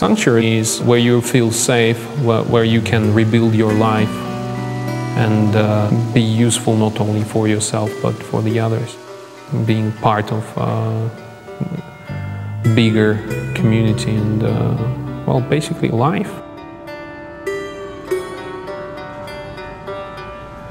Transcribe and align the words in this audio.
Sanctuary 0.00 0.56
is 0.56 0.80
where 0.80 0.98
you 0.98 1.20
feel 1.20 1.50
safe, 1.50 1.98
where, 2.24 2.64
you 2.64 2.80
can 2.80 3.12
rebuild 3.12 3.54
your 3.54 3.74
life 3.74 4.08
and 5.18 5.54
uh, 5.54 5.90
be 6.14 6.22
useful 6.22 6.74
not 6.74 6.98
only 7.02 7.22
for 7.22 7.46
yourself 7.46 7.90
but 8.00 8.14
for 8.14 8.40
the 8.40 8.58
others. 8.58 8.96
Being 9.66 9.92
part 9.92 10.32
of 10.32 10.42
a 10.56 11.10
bigger 12.74 13.16
community 13.54 14.14
and, 14.16 14.42
uh, 14.42 14.74
well, 15.26 15.42
basically 15.42 15.90
life. 15.90 16.32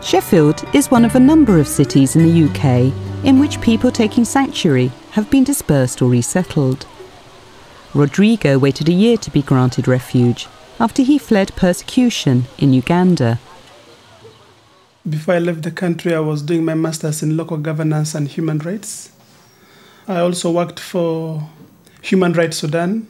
Sheffield 0.01 0.65
is 0.73 0.89
one 0.89 1.05
of 1.05 1.13
a 1.13 1.19
number 1.19 1.59
of 1.59 1.67
cities 1.67 2.15
in 2.15 2.23
the 2.23 2.45
UK 2.47 2.91
in 3.23 3.37
which 3.39 3.61
people 3.61 3.91
taking 3.91 4.25
sanctuary 4.25 4.91
have 5.11 5.29
been 5.29 5.43
dispersed 5.43 6.01
or 6.01 6.09
resettled. 6.09 6.87
Rodrigo 7.95 8.59
waited 8.59 8.87
a 8.87 8.93
year 8.93 9.17
to 9.17 9.31
be 9.31 9.41
granted 9.41 9.87
refuge 9.87 10.47
after 10.79 11.01
he 11.01 11.17
fled 11.17 11.55
persecution 11.55 12.45
in 12.59 12.71
Uganda. 12.71 13.39
Before 15.09 15.33
I 15.33 15.39
left 15.39 15.63
the 15.63 15.71
country, 15.71 16.13
I 16.13 16.19
was 16.19 16.43
doing 16.43 16.63
my 16.63 16.75
master's 16.75 17.23
in 17.23 17.35
local 17.35 17.57
governance 17.57 18.13
and 18.13 18.27
human 18.27 18.59
rights. 18.59 19.11
I 20.07 20.19
also 20.19 20.51
worked 20.51 20.79
for 20.79 21.49
Human 22.03 22.33
Rights 22.33 22.57
Sudan 22.57 23.07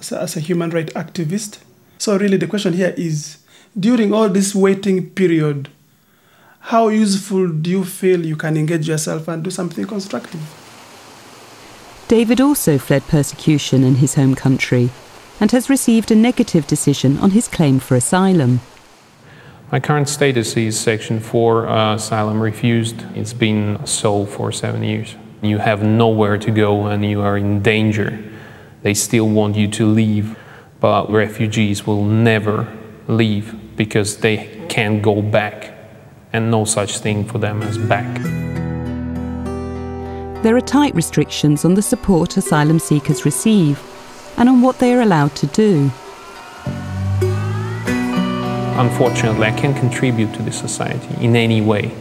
as 0.00 0.10
a, 0.10 0.20
as 0.20 0.36
a 0.36 0.40
human 0.40 0.70
rights 0.70 0.92
activist. 0.94 1.58
So, 1.98 2.18
really, 2.18 2.36
the 2.36 2.48
question 2.48 2.72
here 2.72 2.94
is 2.96 3.38
during 3.78 4.12
all 4.12 4.28
this 4.28 4.54
waiting 4.54 5.10
period, 5.10 5.68
how 6.58 6.88
useful 6.88 7.48
do 7.48 7.70
you 7.70 7.84
feel 7.84 8.24
you 8.26 8.36
can 8.36 8.56
engage 8.56 8.88
yourself 8.88 9.28
and 9.28 9.44
do 9.44 9.50
something 9.50 9.86
constructive? 9.86 10.61
David 12.12 12.42
also 12.42 12.76
fled 12.76 13.08
persecution 13.08 13.82
in 13.82 13.94
his 13.94 14.16
home 14.16 14.34
country 14.34 14.90
and 15.40 15.50
has 15.52 15.70
received 15.70 16.10
a 16.10 16.14
negative 16.14 16.66
decision 16.66 17.16
on 17.16 17.30
his 17.30 17.48
claim 17.48 17.78
for 17.78 17.94
asylum. 17.94 18.60
My 19.70 19.80
current 19.80 20.10
status 20.10 20.54
is 20.54 20.78
Section 20.78 21.20
4 21.20 21.66
uh, 21.66 21.94
asylum 21.94 22.42
refused. 22.42 23.06
It's 23.14 23.32
been 23.32 23.86
so 23.86 24.26
for 24.26 24.52
seven 24.52 24.82
years. 24.82 25.16
You 25.40 25.56
have 25.56 25.82
nowhere 25.82 26.36
to 26.36 26.50
go 26.50 26.84
and 26.84 27.02
you 27.02 27.22
are 27.22 27.38
in 27.38 27.62
danger. 27.62 28.22
They 28.82 28.92
still 28.92 29.30
want 29.30 29.56
you 29.56 29.68
to 29.68 29.86
leave, 29.86 30.36
but 30.80 31.10
refugees 31.10 31.86
will 31.86 32.04
never 32.04 32.70
leave 33.08 33.58
because 33.74 34.18
they 34.18 34.66
can't 34.68 35.00
go 35.00 35.22
back, 35.22 35.72
and 36.30 36.50
no 36.50 36.66
such 36.66 36.98
thing 36.98 37.24
for 37.24 37.38
them 37.38 37.62
as 37.62 37.78
back. 37.78 38.51
There 40.42 40.56
are 40.56 40.60
tight 40.60 40.92
restrictions 40.96 41.64
on 41.64 41.74
the 41.74 41.82
support 41.82 42.36
asylum 42.36 42.80
seekers 42.80 43.24
receive 43.24 43.80
and 44.36 44.48
on 44.48 44.60
what 44.60 44.80
they 44.80 44.92
are 44.92 45.00
allowed 45.00 45.36
to 45.36 45.46
do. 45.46 45.92
Unfortunately, 48.76 49.46
I 49.46 49.52
can't 49.56 49.76
contribute 49.76 50.34
to 50.34 50.42
the 50.42 50.50
society 50.50 51.24
in 51.24 51.36
any 51.36 51.60
way 51.60 51.94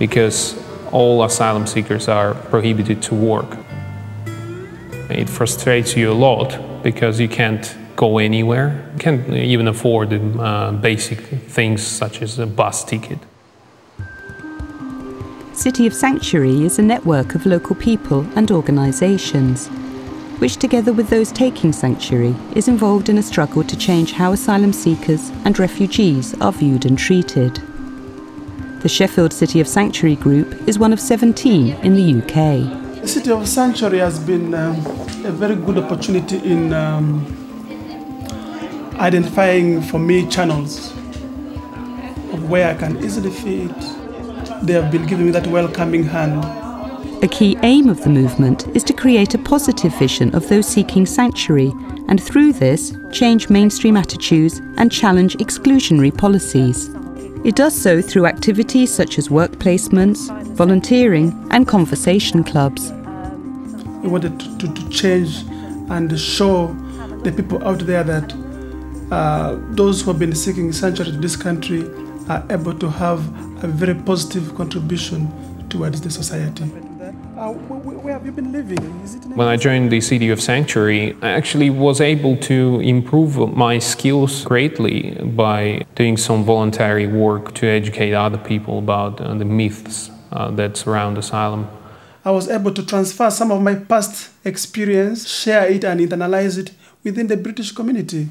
because 0.00 0.60
all 0.90 1.22
asylum 1.22 1.64
seekers 1.68 2.08
are 2.08 2.34
prohibited 2.34 3.02
to 3.02 3.14
work. 3.14 3.56
It 5.08 5.30
frustrates 5.30 5.96
you 5.96 6.10
a 6.10 6.18
lot 6.28 6.82
because 6.82 7.20
you 7.20 7.28
can't 7.28 7.72
go 7.94 8.18
anywhere. 8.18 8.90
You 8.94 8.98
can't 8.98 9.28
even 9.32 9.68
afford 9.68 10.12
uh, 10.12 10.72
basic 10.72 11.20
things 11.20 11.86
such 11.86 12.20
as 12.20 12.40
a 12.40 12.46
bus 12.46 12.82
ticket. 12.82 13.20
City 15.56 15.86
of 15.86 15.94
Sanctuary 15.94 16.64
is 16.64 16.78
a 16.78 16.82
network 16.82 17.34
of 17.34 17.46
local 17.46 17.74
people 17.74 18.26
and 18.36 18.50
organisations, 18.50 19.68
which, 20.38 20.58
together 20.58 20.92
with 20.92 21.08
those 21.08 21.32
taking 21.32 21.72
sanctuary, 21.72 22.36
is 22.54 22.68
involved 22.68 23.08
in 23.08 23.16
a 23.16 23.22
struggle 23.22 23.64
to 23.64 23.74
change 23.74 24.12
how 24.12 24.32
asylum 24.32 24.74
seekers 24.74 25.30
and 25.46 25.58
refugees 25.58 26.38
are 26.42 26.52
viewed 26.52 26.84
and 26.84 26.98
treated. 26.98 27.54
The 28.82 28.88
Sheffield 28.90 29.32
City 29.32 29.58
of 29.58 29.66
Sanctuary 29.66 30.16
Group 30.16 30.68
is 30.68 30.78
one 30.78 30.92
of 30.92 31.00
17 31.00 31.72
in 31.76 31.94
the 31.94 32.18
UK. 32.18 33.00
The 33.00 33.08
City 33.08 33.30
of 33.30 33.48
Sanctuary 33.48 34.00
has 34.00 34.18
been 34.18 34.52
um, 34.52 34.76
a 35.24 35.32
very 35.32 35.56
good 35.56 35.78
opportunity 35.78 36.36
in 36.36 36.74
um, 36.74 37.24
identifying 38.96 39.80
for 39.80 39.98
me 39.98 40.28
channels 40.28 40.92
of 42.34 42.50
where 42.50 42.68
I 42.68 42.74
can 42.74 43.02
easily 43.02 43.30
fit 43.30 43.95
they 44.66 44.72
have 44.72 44.90
been 44.90 45.06
giving 45.06 45.26
me 45.26 45.32
that 45.32 45.46
welcoming 45.46 46.02
hand. 46.02 46.44
A 47.22 47.28
key 47.28 47.56
aim 47.62 47.88
of 47.88 48.02
the 48.02 48.10
movement 48.10 48.66
is 48.76 48.82
to 48.84 48.92
create 48.92 49.34
a 49.34 49.38
positive 49.38 49.94
vision 49.98 50.34
of 50.34 50.48
those 50.48 50.66
seeking 50.66 51.06
sanctuary 51.06 51.72
and 52.08 52.22
through 52.22 52.52
this 52.52 52.96
change 53.12 53.48
mainstream 53.48 53.96
attitudes 53.96 54.58
and 54.76 54.90
challenge 54.90 55.36
exclusionary 55.36 56.16
policies. 56.16 56.90
It 57.44 57.54
does 57.54 57.80
so 57.80 58.02
through 58.02 58.26
activities 58.26 58.92
such 58.92 59.18
as 59.18 59.30
work 59.30 59.52
placements, 59.52 60.30
volunteering, 60.56 61.46
and 61.52 61.66
conversation 61.66 62.42
clubs. 62.42 62.90
We 64.02 64.08
wanted 64.08 64.40
to, 64.40 64.58
to, 64.58 64.74
to 64.74 64.88
change 64.90 65.44
and 65.88 66.18
show 66.18 66.74
the 67.22 67.32
people 67.32 67.62
out 67.66 67.80
there 67.80 68.02
that 68.02 68.32
uh, 69.12 69.56
those 69.70 70.02
who 70.02 70.10
have 70.10 70.18
been 70.18 70.34
seeking 70.34 70.72
sanctuary 70.72 71.12
to 71.12 71.18
this 71.18 71.36
country 71.36 71.88
are 72.28 72.44
able 72.50 72.74
to 72.74 72.90
have 72.90 73.22
a 73.62 73.66
very 73.66 73.94
positive 73.94 74.54
contribution 74.54 75.30
towards 75.68 76.00
the 76.00 76.10
society. 76.10 76.64
Uh, 77.36 77.52
where 77.52 78.14
have 78.14 78.24
you 78.24 78.32
been 78.32 78.50
living? 78.50 78.78
when 79.36 79.46
I 79.46 79.56
joined 79.56 79.90
the 79.90 80.00
City 80.00 80.30
of 80.30 80.40
Sanctuary, 80.40 81.14
I 81.20 81.30
actually 81.30 81.68
was 81.68 82.00
able 82.00 82.36
to 82.38 82.80
improve 82.80 83.36
my 83.54 83.78
skills 83.78 84.44
greatly 84.44 85.12
by 85.22 85.84
doing 85.94 86.16
some 86.16 86.44
voluntary 86.44 87.06
work 87.06 87.54
to 87.54 87.66
educate 87.66 88.14
other 88.14 88.38
people 88.38 88.78
about 88.78 89.20
uh, 89.20 89.34
the 89.34 89.44
myths 89.44 90.10
uh, 90.32 90.50
that 90.52 90.76
surround 90.78 91.18
asylum. 91.18 91.68
I 92.24 92.30
was 92.30 92.48
able 92.48 92.72
to 92.72 92.84
transfer 92.84 93.30
some 93.30 93.50
of 93.52 93.62
my 93.62 93.74
past 93.74 94.30
experience, 94.44 95.28
share 95.28 95.66
it, 95.66 95.84
and 95.84 96.00
internalize 96.00 96.58
it 96.58 96.72
within 97.04 97.26
the 97.26 97.36
British 97.36 97.72
community. 97.72 98.28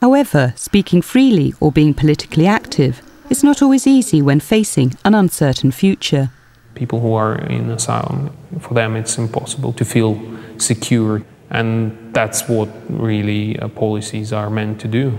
However, 0.00 0.52
speaking 0.56 1.02
freely 1.02 1.54
or 1.58 1.72
being 1.72 1.94
politically 1.94 2.46
active 2.46 3.02
is 3.30 3.44
not 3.44 3.62
always 3.62 3.86
easy 3.86 4.22
when 4.22 4.40
facing 4.40 4.96
an 5.04 5.14
uncertain 5.14 5.70
future. 5.70 6.30
People 6.74 7.00
who 7.00 7.14
are 7.14 7.36
in 7.36 7.70
asylum, 7.70 8.30
for 8.60 8.74
them 8.74 8.96
it's 8.96 9.18
impossible 9.18 9.72
to 9.74 9.84
feel 9.84 10.20
secure, 10.58 11.22
and 11.50 12.14
that's 12.14 12.48
what 12.48 12.68
really 12.88 13.58
uh, 13.58 13.68
policies 13.68 14.32
are 14.32 14.50
meant 14.50 14.80
to 14.80 14.88
do. 14.88 15.12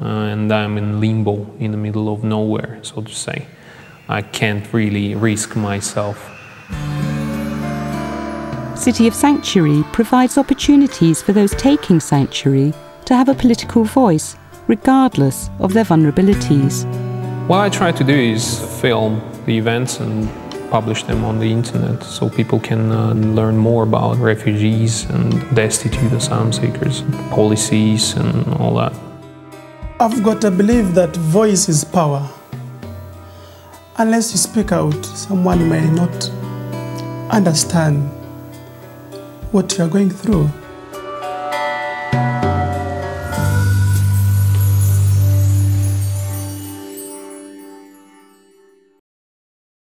Uh, 0.00 0.04
and 0.04 0.52
I'm 0.52 0.78
in 0.78 1.00
limbo 1.00 1.46
in 1.58 1.70
the 1.70 1.76
middle 1.76 2.12
of 2.12 2.24
nowhere, 2.24 2.78
so 2.82 3.02
to 3.02 3.14
say. 3.14 3.46
I 4.08 4.22
can't 4.22 4.70
really 4.72 5.14
risk 5.14 5.54
myself. 5.56 6.18
City 8.76 9.06
of 9.06 9.14
Sanctuary 9.14 9.84
provides 9.92 10.36
opportunities 10.38 11.22
for 11.22 11.32
those 11.32 11.54
taking 11.54 12.00
sanctuary 12.00 12.74
to 13.04 13.14
have 13.14 13.28
a 13.28 13.34
political 13.34 13.84
voice, 13.84 14.36
regardless 14.66 15.50
of 15.60 15.72
their 15.72 15.84
vulnerabilities. 15.84 16.84
What 17.52 17.60
I 17.60 17.68
try 17.68 17.92
to 17.92 18.02
do 18.02 18.14
is 18.14 18.60
film 18.80 19.20
the 19.44 19.58
events 19.58 20.00
and 20.00 20.26
publish 20.70 21.02
them 21.02 21.22
on 21.22 21.38
the 21.38 21.52
internet 21.52 22.02
so 22.02 22.30
people 22.30 22.58
can 22.58 22.90
uh, 22.90 23.12
learn 23.12 23.58
more 23.58 23.82
about 23.82 24.16
refugees 24.16 25.04
and 25.10 25.54
destitute 25.54 26.10
asylum 26.14 26.50
seekers, 26.50 27.02
policies, 27.28 28.14
and 28.14 28.48
all 28.54 28.74
that. 28.76 28.94
I've 30.00 30.22
got 30.24 30.40
to 30.40 30.50
believe 30.50 30.94
that 30.94 31.14
voice 31.14 31.68
is 31.68 31.84
power. 31.84 32.26
Unless 33.98 34.32
you 34.32 34.38
speak 34.38 34.72
out, 34.72 35.04
someone 35.04 35.68
may 35.68 35.90
not 35.90 36.30
understand 37.28 38.08
what 39.50 39.76
you 39.76 39.84
are 39.84 39.88
going 39.88 40.08
through. 40.08 40.48